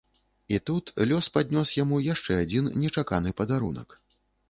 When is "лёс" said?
1.11-1.29